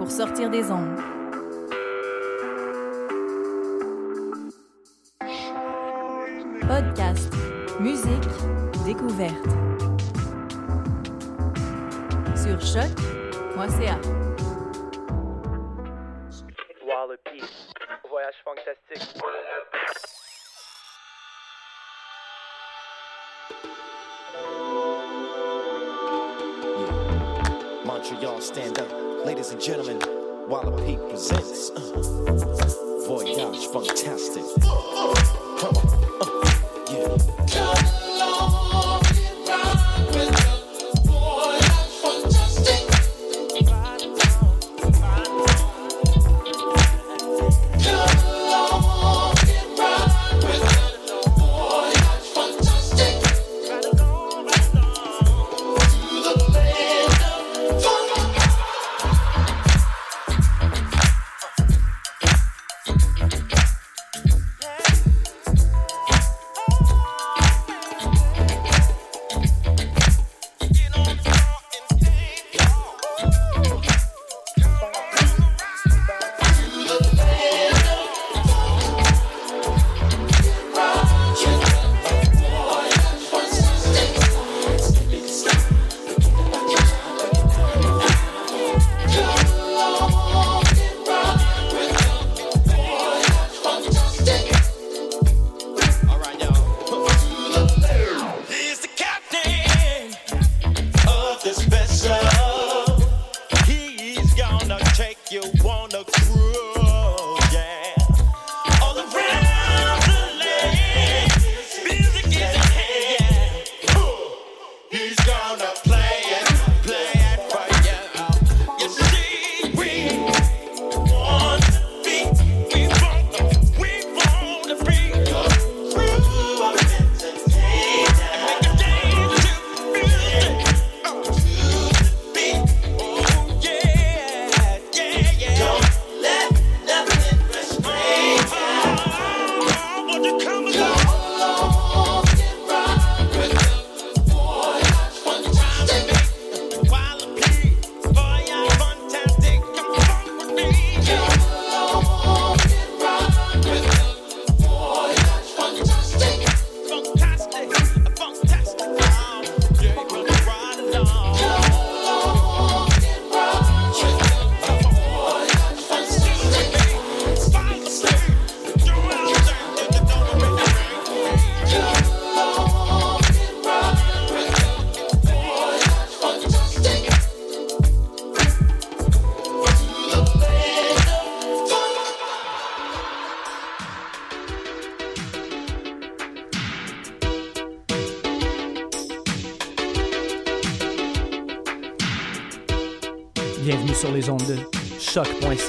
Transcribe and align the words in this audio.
pour 0.00 0.10
sortir 0.10 0.48
des 0.48 0.70
ondes. 0.70 0.98
Podcast, 6.66 7.30
musique, 7.78 8.24
découverte. 8.86 9.44
Sur 12.34 12.58
choc.ca. 12.62 13.98
Wallopy. 16.86 17.44
Voyage 18.08 18.36
fantastique. 18.42 19.22
Montreal, 27.84 28.40
stand 28.40 28.78
up. 28.78 28.89
Ladies 29.40 29.52
and 29.52 29.62
gentlemen, 29.62 29.98
Wallopy 30.50 30.98
presents 31.08 31.70
uh, 31.70 33.04
Voyage 33.06 33.66
Fantastic. 33.72 34.42
On. 34.66 35.16
uh, 35.62 37.46
yeah. 37.48 37.99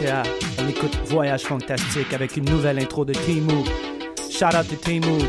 On 0.04 0.68
écoute 0.68 0.98
Voyage 1.06 1.44
Fantastique 1.44 2.12
avec 2.14 2.36
une 2.36 2.46
nouvelle 2.46 2.80
intro 2.80 3.06
de 3.06 3.14
Timu. 3.14 3.64
Shout 4.32 4.56
out 4.58 4.68
to 4.68 4.76
Timu. 4.76 5.20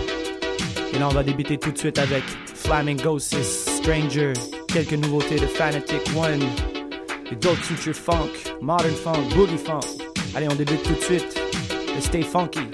Et 0.94 0.98
là, 0.98 1.08
on 1.10 1.12
va 1.12 1.22
débuter 1.22 1.58
tout 1.58 1.72
de 1.72 1.76
suite 1.78 1.98
avec 1.98 2.22
Flamingosis, 2.54 3.66
Stranger, 3.76 4.32
quelques 4.68 4.92
nouveautés 4.92 5.36
de 5.36 5.46
Fanatic 5.46 6.00
One, 6.16 6.42
et 7.30 7.34
d'autres 7.34 7.62
future 7.62 7.94
funk, 7.94 8.30
modern 8.62 8.94
funk, 8.94 9.34
boogie 9.34 9.58
funk. 9.58 9.80
Allez, 10.34 10.48
on 10.50 10.54
débute 10.54 10.82
tout 10.82 10.94
de 10.94 11.00
suite. 11.00 11.38
Le 11.94 12.00
Stay 12.00 12.22
Funky. 12.22 12.71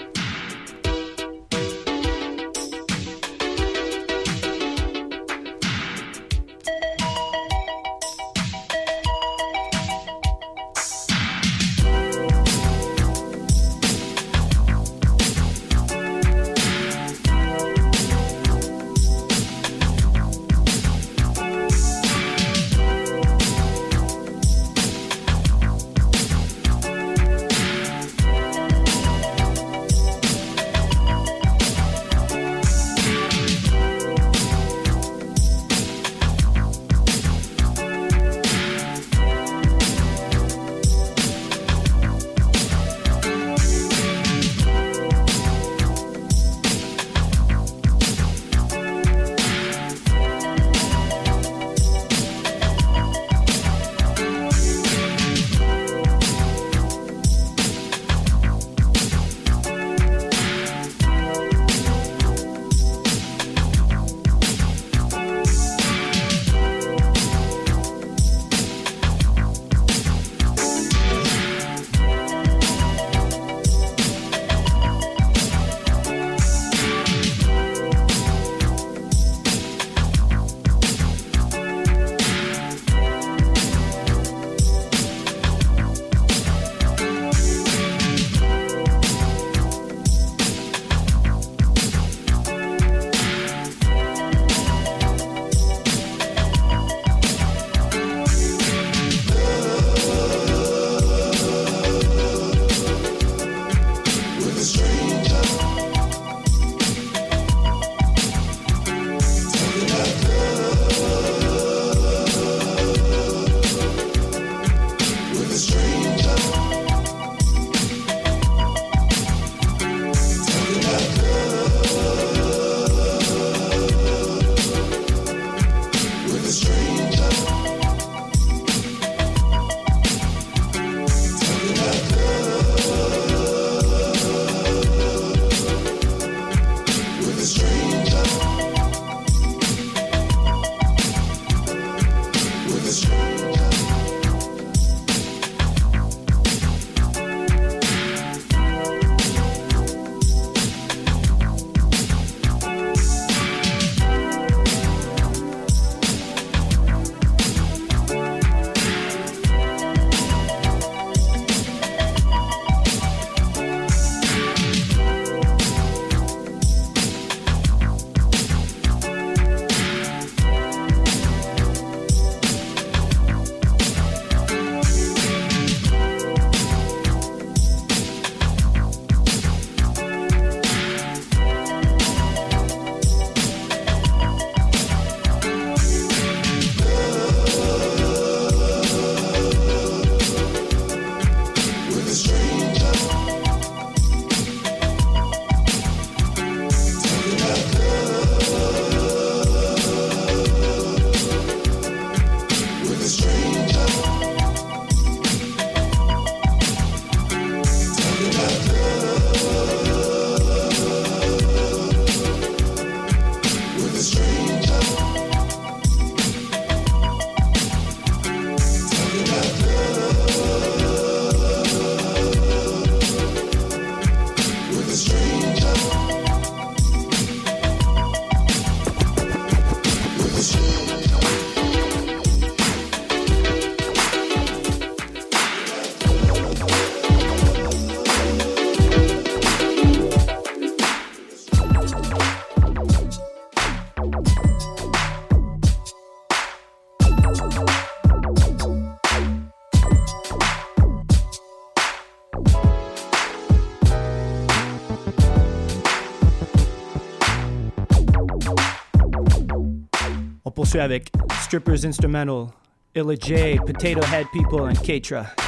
Poursuit 260.68 260.80
avec 260.80 261.10
Strippers 261.44 261.86
Instrumental, 261.86 262.48
Illa 262.94 263.14
J, 263.14 263.58
Potato 263.64 264.02
Head 264.02 264.26
People, 264.32 264.66
and 264.66 264.76
Keitra. 264.82 265.47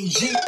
entendi. 0.00 0.39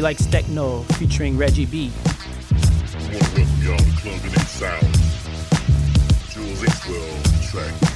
Like 0.00 0.18
likes 0.18 0.24
techno 0.30 0.80
featuring 0.94 1.36
Reggie 1.36 1.66
B. 1.66 1.92
Wanna 2.94 3.44
y'all 3.62 3.76
the 3.76 4.32
and 4.34 4.48
sound. 4.48 4.80
Jules 6.30 6.64
X 6.64 7.50
track. 7.50 7.89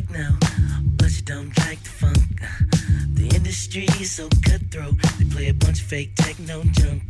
techno, 0.00 0.36
but 0.98 1.10
you 1.16 1.22
don't 1.22 1.56
like 1.60 1.82
the 1.82 1.88
funk. 1.88 2.28
The 3.14 3.34
industry 3.34 3.84
is 3.98 4.10
so 4.10 4.28
cutthroat, 4.42 4.94
they 5.18 5.24
play 5.24 5.48
a 5.48 5.54
bunch 5.54 5.80
of 5.80 5.86
fake 5.86 6.14
techno 6.16 6.62
junk. 6.64 7.02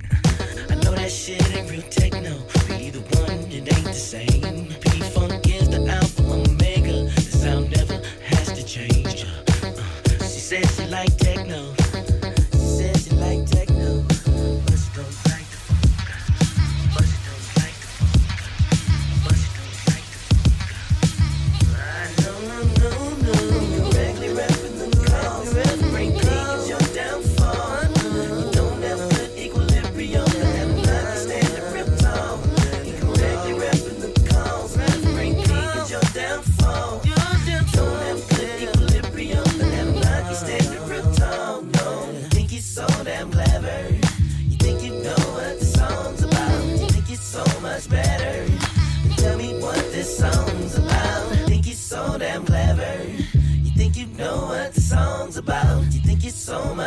I 0.70 0.76
know 0.76 0.94
that 0.94 1.10
shit 1.10 1.42
ain't 1.56 1.68
real 1.68 1.82
techno, 1.82 2.38
but 2.68 2.80
either 2.80 3.00
one, 3.00 3.40
it 3.50 3.74
ain't 3.74 3.84
the 3.84 3.92
same. 3.92 4.68
P 4.82 5.00
Funk 5.00 5.48
is 5.48 5.68
the 5.68 5.84
alpha. 5.88 6.55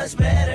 much 0.10 0.18
better. 0.18 0.49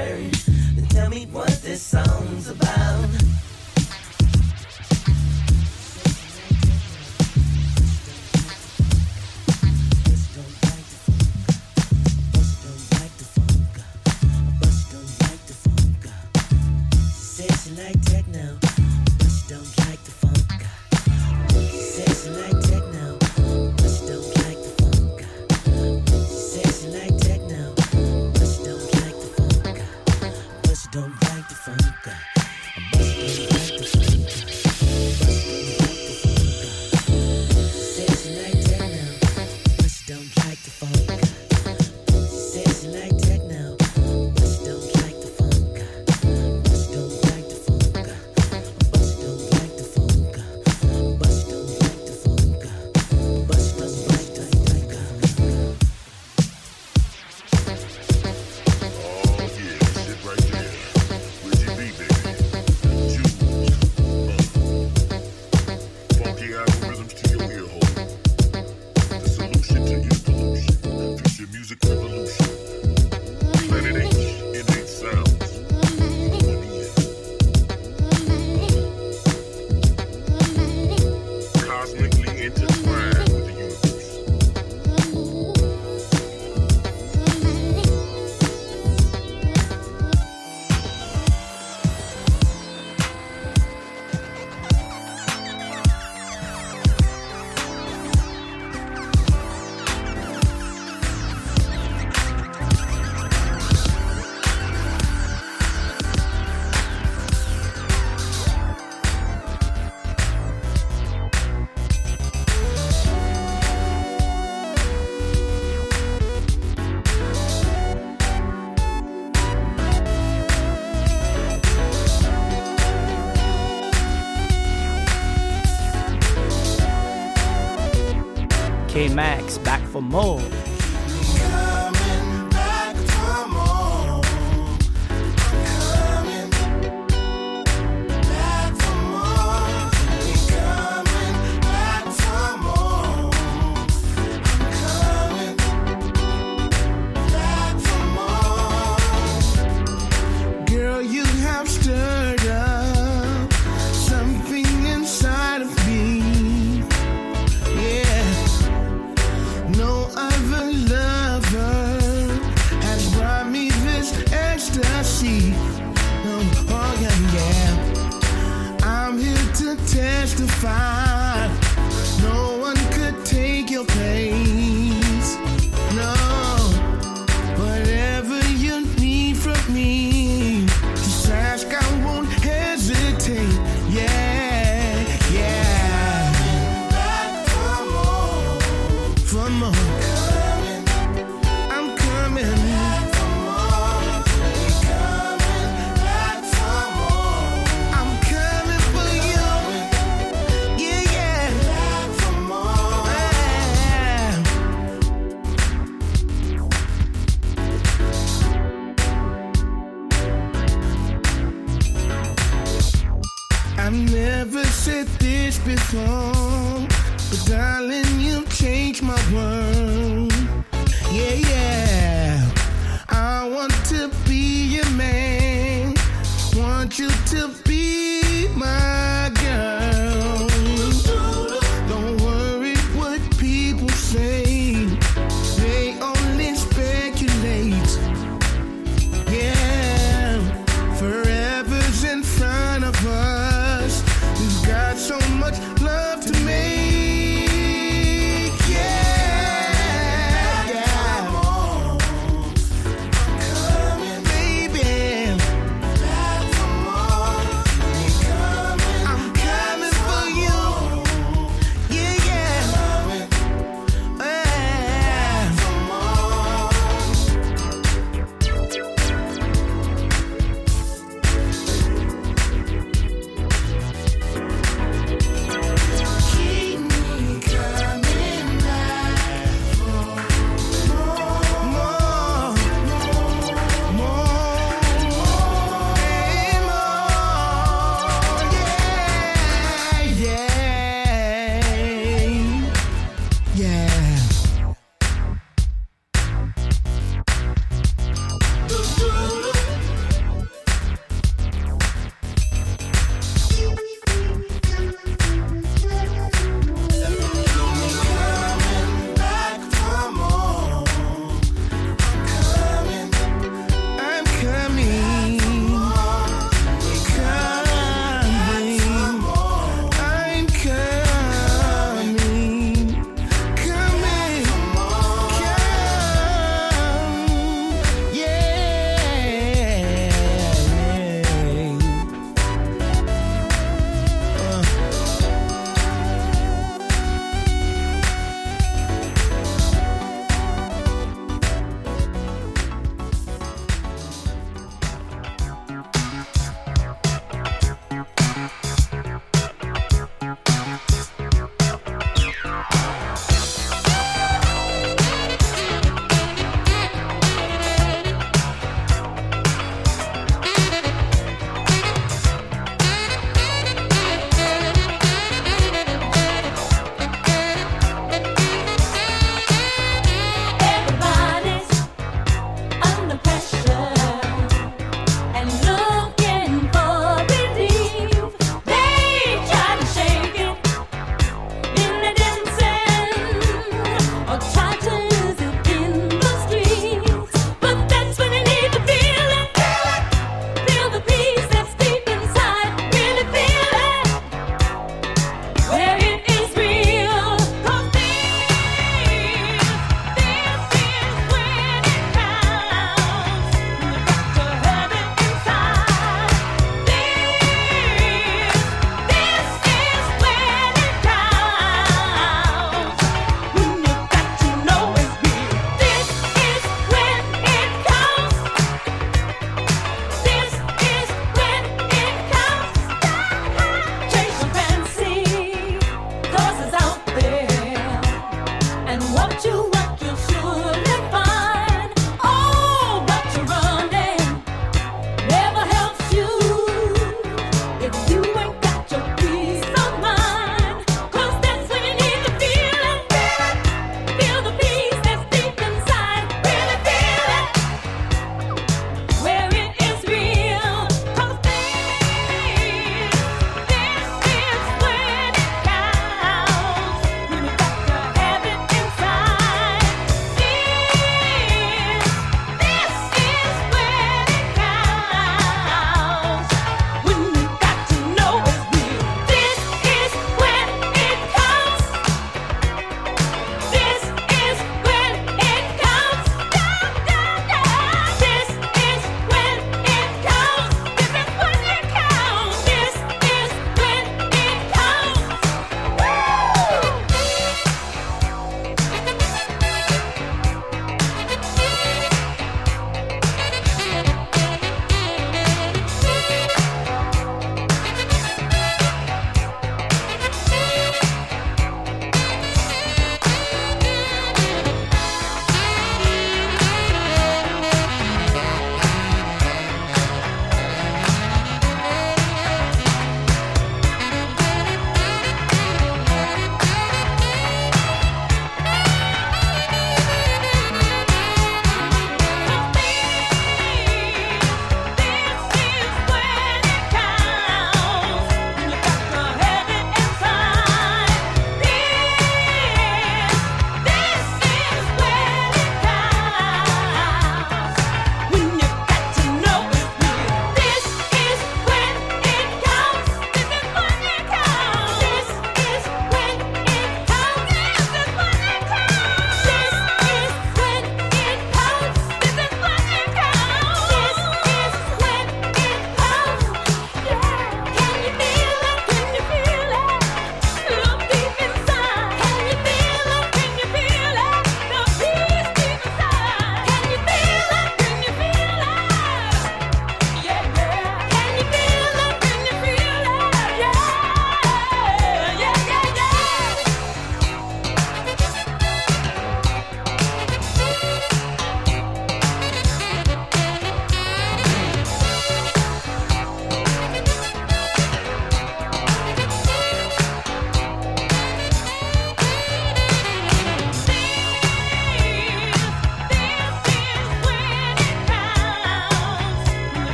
for 129.94 130.02
more. 130.02 130.63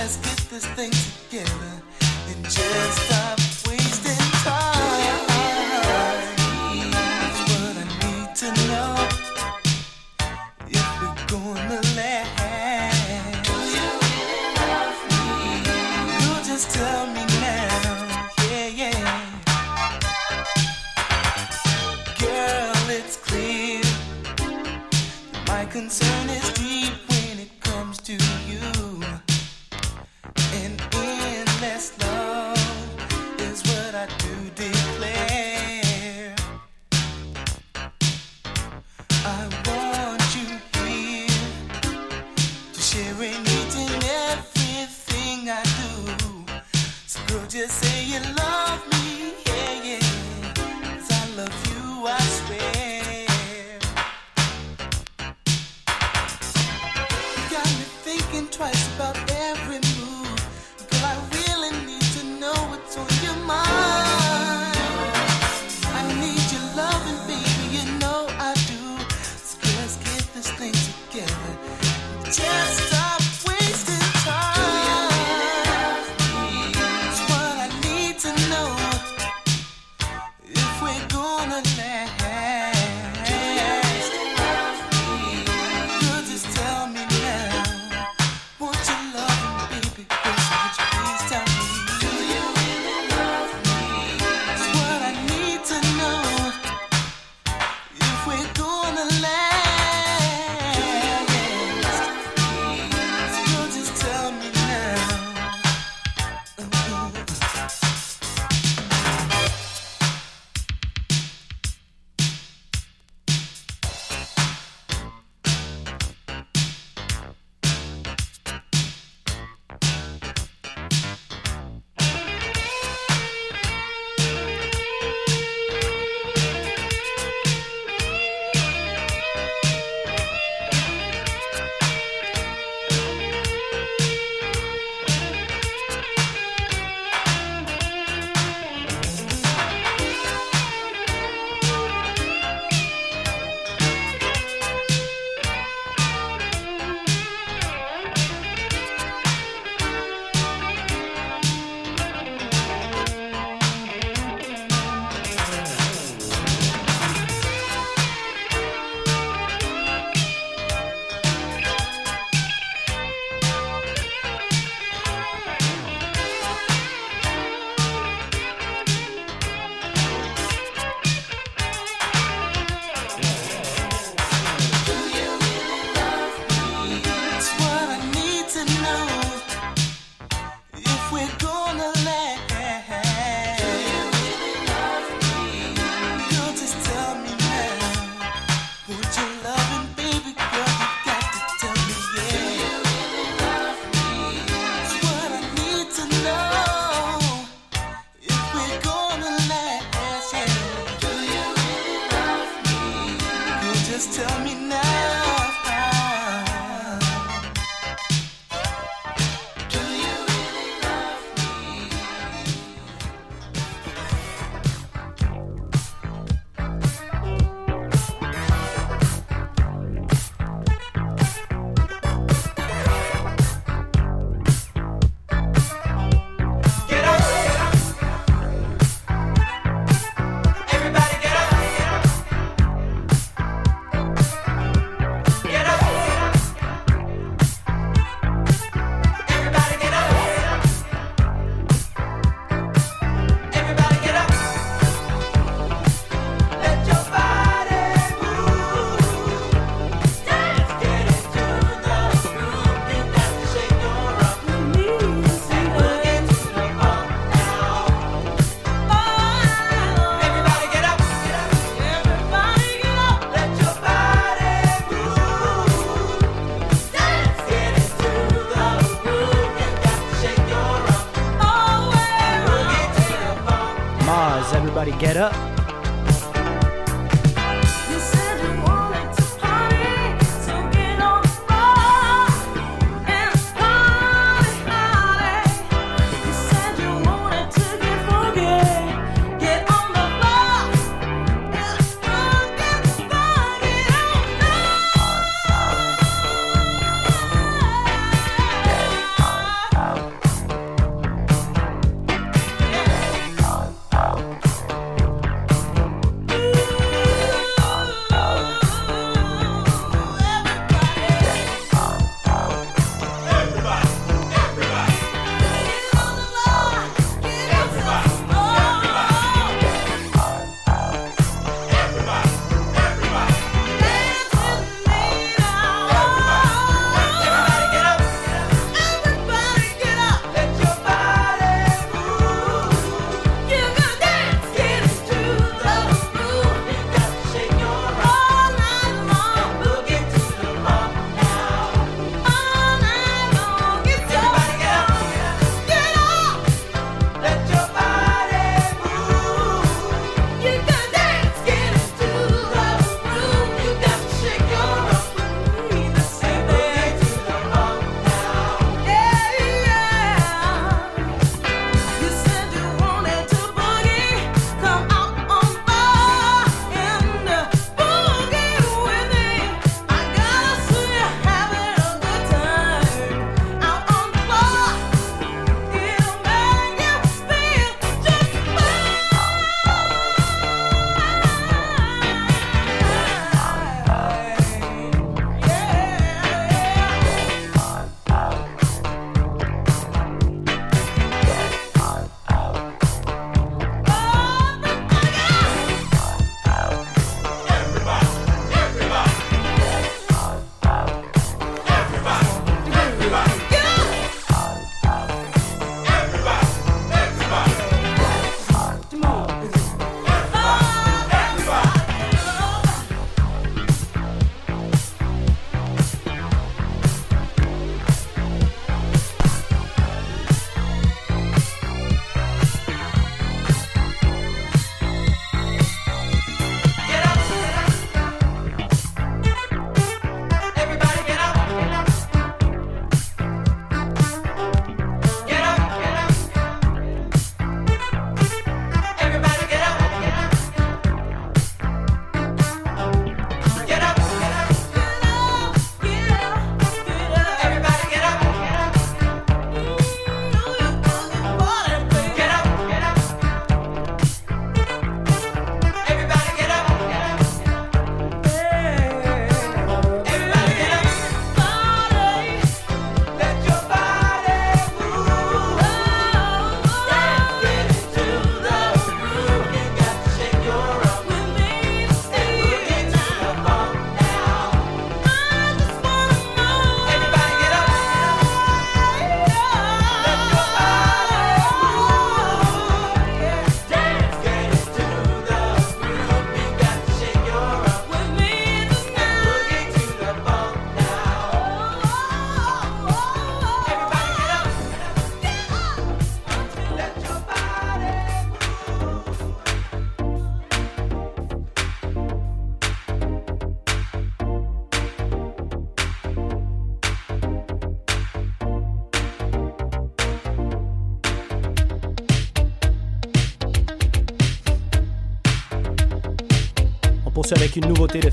Let's 0.00 0.16
get 0.16 0.50
this 0.50 0.64
thing 0.76 0.90
together 1.28 1.82
and 2.28 2.44
just 2.44 3.06
stop 3.06 3.39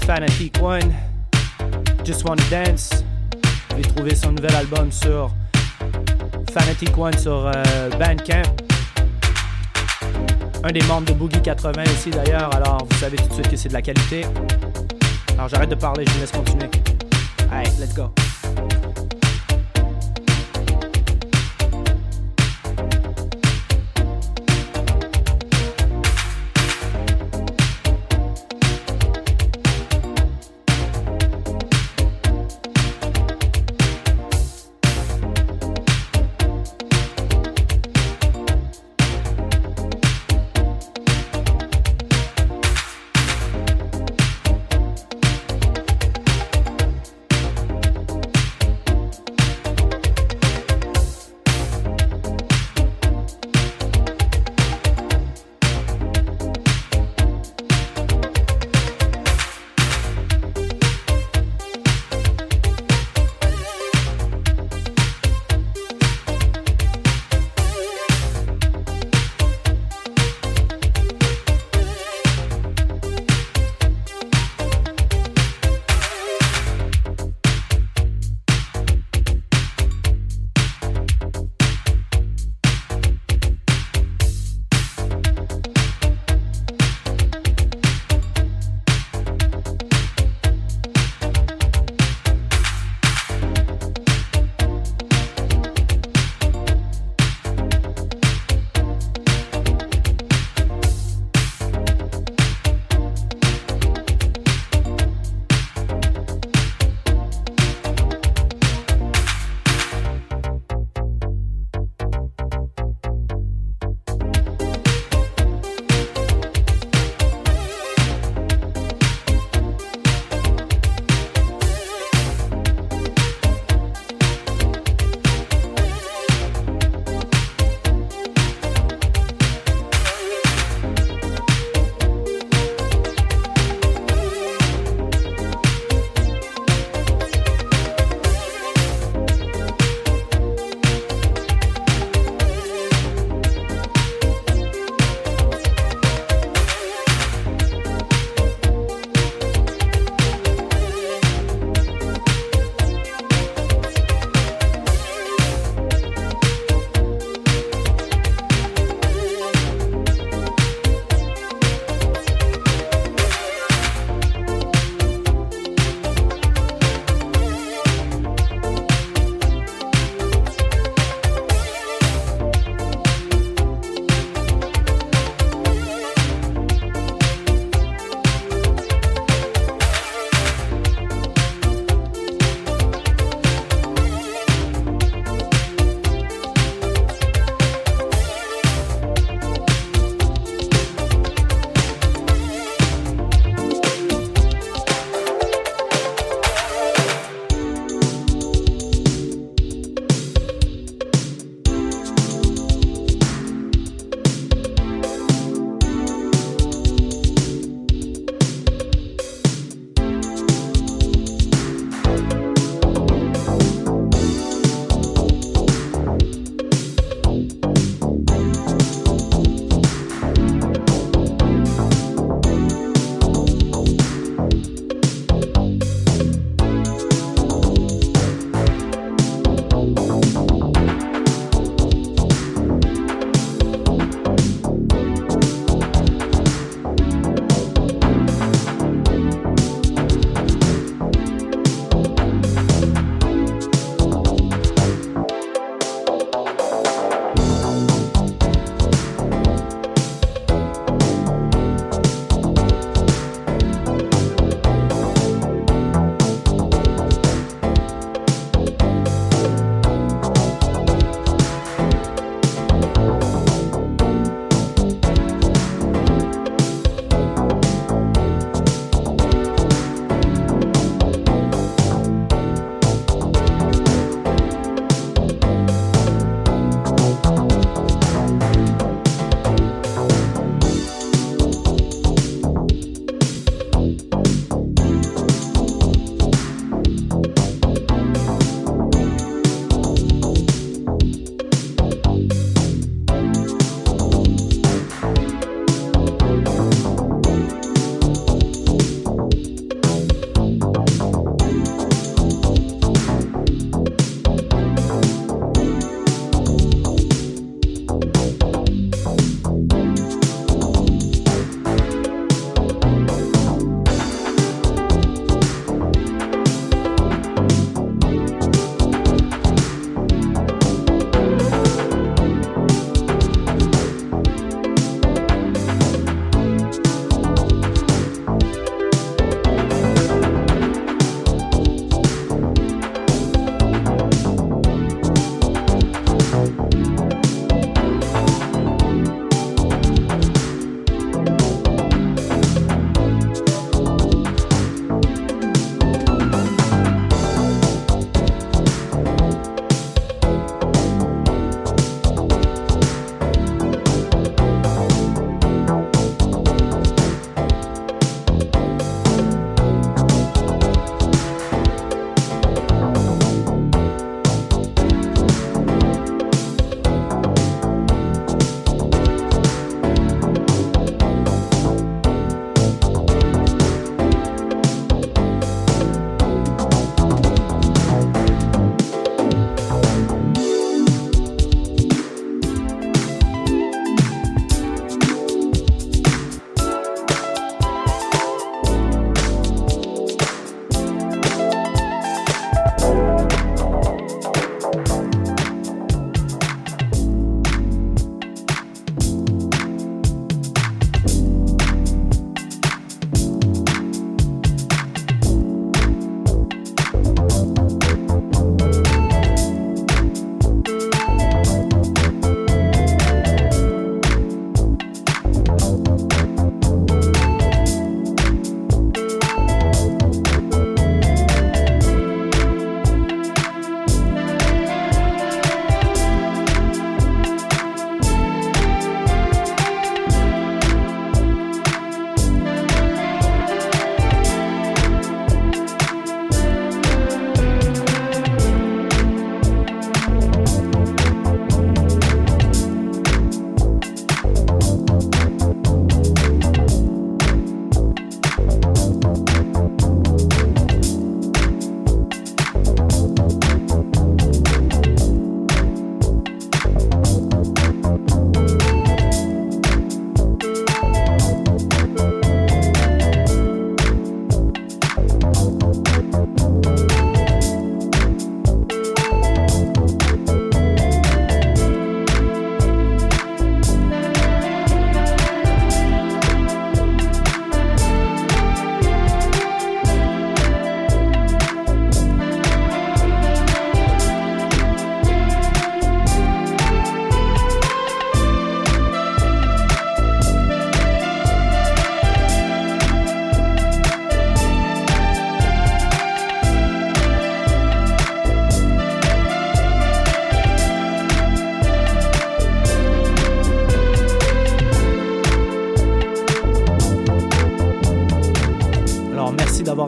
Fanatic 0.07 0.61
One, 0.61 0.93
Just 2.05 2.23
Wanna 2.23 2.41
Dance. 2.49 3.03
Vous 3.43 3.75
pouvez 3.75 3.83
trouver 3.83 4.15
son 4.15 4.31
nouvel 4.31 4.55
album 4.55 4.89
sur 4.89 5.31
Fanatic 6.53 6.97
One 6.97 7.17
sur 7.17 7.45
euh, 7.45 7.89
Bandcamp. 7.99 8.43
Un 10.63 10.71
des 10.71 10.81
membres 10.83 11.07
de 11.07 11.13
Boogie 11.13 11.41
80 11.41 11.83
aussi 11.83 12.09
d'ailleurs, 12.09 12.55
alors 12.55 12.87
vous 12.89 12.97
savez 12.99 13.17
tout 13.17 13.27
de 13.27 13.33
suite 13.33 13.49
que 13.49 13.57
c'est 13.57 13.67
de 13.67 13.73
la 13.73 13.81
qualité. 13.81 14.25
Alors 15.33 15.49
j'arrête 15.49 15.71
de 15.71 15.75
parler, 15.75 16.05
je 16.07 16.11
vous 16.13 16.19
laisse 16.21 16.31
continuer. 16.31 16.69
Allez, 17.51 17.69
let's 17.77 17.93
go. 17.93 18.09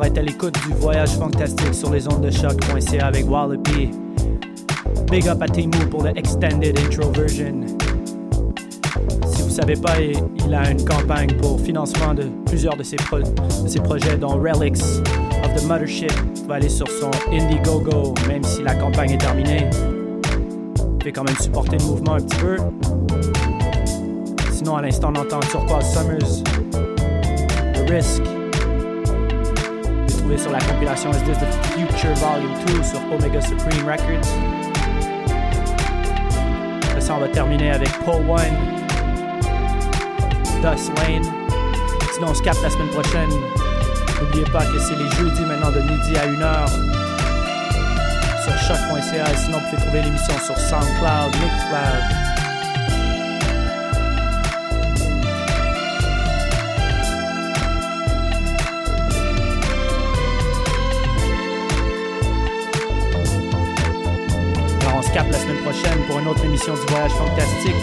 Être 0.09 0.17
à 0.17 0.21
l'écoute 0.21 0.55
du 0.67 0.73
voyage 0.75 1.11
fantastique 1.11 1.73
sur 1.73 1.91
les 1.91 2.07
ondes 2.07 2.21
de 2.21 2.31
choc.ca 2.31 3.05
avec 3.07 3.29
Wallopy. 3.29 3.91
Big 5.11 5.27
up 5.27 5.41
à 5.41 5.47
Timu 5.47 5.77
pour 5.89 6.03
le 6.03 6.17
extended 6.17 6.77
intro 6.79 7.09
version. 7.11 7.61
Si 9.27 9.41
vous 9.41 9.49
savez 9.49 9.75
pas, 9.75 9.95
il 9.99 10.53
a 10.53 10.69
une 10.71 10.83
campagne 10.85 11.35
pour 11.37 11.59
financement 11.59 12.13
de 12.13 12.23
plusieurs 12.45 12.75
de 12.77 12.83
ses, 12.83 12.95
pro- 12.95 13.19
de 13.19 13.67
ses 13.67 13.79
projets, 13.79 14.17
dont 14.17 14.39
Relics 14.39 14.81
of 15.43 15.53
the 15.55 15.65
Mothership. 15.67 16.11
Vous 16.11 16.41
pouvez 16.43 16.55
aller 16.55 16.69
sur 16.69 16.87
son 16.87 17.11
Indiegogo, 17.31 18.13
même 18.27 18.43
si 18.43 18.63
la 18.63 18.75
campagne 18.75 19.11
est 19.11 19.17
terminée. 19.17 19.69
Vous 20.77 20.97
pouvez 20.97 21.11
quand 21.11 21.23
même 21.23 21.37
supporter 21.39 21.77
le 21.77 21.85
mouvement 21.85 22.13
un 22.15 22.21
petit 22.21 22.37
peu. 22.37 22.57
Sinon, 24.51 24.75
à 24.77 24.81
l'instant, 24.81 25.11
on 25.15 25.19
entend 25.19 25.39
Turquoise 25.39 25.85
Summers, 25.93 26.43
The 27.73 27.89
Risk. 27.89 28.21
Sur 30.37 30.51
la 30.51 30.59
compilation 30.59 31.11
Is 31.11 31.23
This 31.23 31.37
the 31.39 31.65
Future 31.73 32.13
Volume 32.15 32.53
2 32.67 32.83
sur 32.83 32.99
Omega 33.11 33.41
Supreme 33.41 33.85
Records. 33.85 34.29
Après 36.83 37.01
ça, 37.01 37.15
on 37.15 37.19
va 37.19 37.27
terminer 37.27 37.71
avec 37.71 37.89
Paul 38.05 38.21
One, 38.29 38.55
Dust 40.61 40.91
Lane. 40.99 41.25
Sinon, 42.13 42.27
on 42.29 42.33
se 42.33 42.41
capte 42.41 42.61
la 42.61 42.69
semaine 42.69 42.87
prochaine. 42.89 43.29
N'oubliez 44.21 44.45
pas 44.45 44.65
que 44.65 44.79
c'est 44.79 44.95
les 44.95 45.09
jeudis 45.17 45.41
maintenant 45.41 45.71
de 45.71 45.81
midi 45.81 46.15
à 46.15 46.27
1h 46.27 46.67
sur 48.43 48.57
choc.ca. 48.59 49.35
Sinon, 49.35 49.57
vous 49.57 49.69
pouvez 49.69 49.81
trouver 49.81 50.01
l'émission 50.03 50.35
sur 50.45 50.57
SoundCloud, 50.57 51.33
Mixcloud. 51.41 52.28
La 65.27 65.37
semaine 65.37 65.61
prochaine 65.63 66.05
pour 66.07 66.17
une 66.19 66.27
autre 66.27 66.43
émission 66.45 66.73
du 66.73 66.79
Voyage 66.87 67.11
Fantastique. 67.11 67.75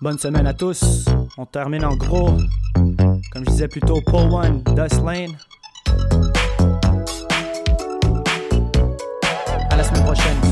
Bonne 0.00 0.18
semaine 0.18 0.46
à 0.46 0.54
tous. 0.54 1.04
On 1.36 1.44
termine 1.44 1.84
en 1.84 1.96
gros. 1.96 2.30
Comme 2.74 3.44
je 3.44 3.50
disais 3.50 3.68
plus 3.68 3.80
tôt, 3.80 4.00
Paul 4.06 4.32
One, 4.32 4.62
Dust 4.74 5.02
Lane. 5.04 5.36
Semaine 9.86 10.02
prochaine. 10.04 10.45